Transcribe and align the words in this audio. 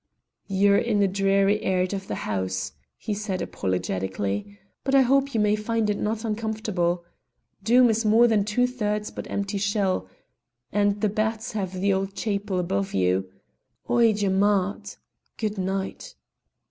"You're 0.47 0.79
in 0.79 1.03
a 1.03 1.07
dreary 1.07 1.61
airt 1.61 1.93
of 1.93 2.07
the 2.07 2.15
house," 2.15 2.71
he 2.97 3.13
said 3.13 3.39
apologetically, 3.39 4.57
"but 4.83 4.95
I 4.95 5.01
hope 5.01 5.35
you 5.35 5.39
may 5.39 5.55
find 5.55 5.91
it 5.91 5.99
not 5.99 6.25
uncomfortable. 6.25 7.05
Doom 7.61 7.87
is 7.87 8.03
more 8.03 8.27
than 8.27 8.43
two 8.43 8.65
thirds 8.65 9.11
but 9.11 9.29
empty 9.29 9.59
shell, 9.59 10.09
and 10.71 11.01
the 11.01 11.09
bats 11.09 11.51
have 11.51 11.73
the 11.79 11.93
old 11.93 12.15
chapel 12.15 12.57
above 12.57 12.95
you. 12.95 13.29
Oidhche 13.87 14.31
mhath! 14.31 14.97
Good 15.37 15.59
night!" 15.59 16.15